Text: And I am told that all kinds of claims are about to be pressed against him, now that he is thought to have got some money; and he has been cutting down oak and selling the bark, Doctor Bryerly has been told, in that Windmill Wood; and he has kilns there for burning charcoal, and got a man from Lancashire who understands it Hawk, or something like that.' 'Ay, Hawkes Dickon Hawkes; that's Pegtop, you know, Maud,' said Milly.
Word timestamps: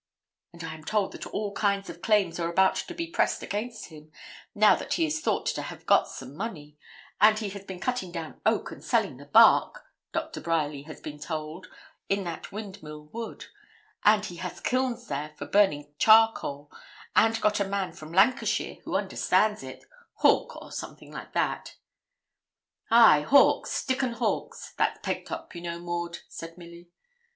And 0.51 0.63
I 0.63 0.73
am 0.73 0.83
told 0.83 1.11
that 1.11 1.27
all 1.27 1.53
kinds 1.53 1.87
of 1.87 2.01
claims 2.01 2.39
are 2.39 2.49
about 2.49 2.73
to 2.73 2.95
be 2.95 3.05
pressed 3.11 3.43
against 3.43 3.89
him, 3.89 4.11
now 4.55 4.73
that 4.75 4.93
he 4.95 5.05
is 5.05 5.21
thought 5.21 5.45
to 5.53 5.61
have 5.61 5.85
got 5.85 6.07
some 6.07 6.35
money; 6.35 6.75
and 7.19 7.37
he 7.37 7.49
has 7.49 7.65
been 7.65 7.79
cutting 7.79 8.11
down 8.11 8.41
oak 8.43 8.71
and 8.71 8.83
selling 8.83 9.17
the 9.17 9.27
bark, 9.27 9.85
Doctor 10.11 10.41
Bryerly 10.41 10.81
has 10.87 10.99
been 11.01 11.19
told, 11.19 11.67
in 12.09 12.23
that 12.23 12.51
Windmill 12.51 13.09
Wood; 13.13 13.45
and 14.03 14.25
he 14.25 14.37
has 14.37 14.59
kilns 14.59 15.05
there 15.07 15.35
for 15.37 15.45
burning 15.45 15.93
charcoal, 15.99 16.71
and 17.15 17.39
got 17.39 17.59
a 17.59 17.63
man 17.63 17.91
from 17.91 18.11
Lancashire 18.11 18.77
who 18.83 18.95
understands 18.95 19.61
it 19.61 19.83
Hawk, 20.15 20.59
or 20.59 20.71
something 20.71 21.11
like 21.11 21.33
that.' 21.33 21.75
'Ay, 22.89 23.21
Hawkes 23.21 23.85
Dickon 23.85 24.13
Hawkes; 24.13 24.73
that's 24.79 25.01
Pegtop, 25.05 25.53
you 25.53 25.61
know, 25.61 25.77
Maud,' 25.77 26.17
said 26.27 26.57
Milly. 26.57 26.89